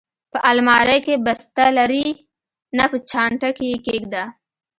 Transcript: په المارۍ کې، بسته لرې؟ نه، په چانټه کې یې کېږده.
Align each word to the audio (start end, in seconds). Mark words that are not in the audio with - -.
په 0.31 0.37
المارۍ 0.49 0.99
کې، 1.05 1.15
بسته 1.25 1.65
لرې؟ 1.77 2.05
نه، 2.77 2.85
په 2.91 2.97
چانټه 3.09 3.49
کې 3.57 3.65
یې 3.71 3.77
کېږده. 3.85 4.23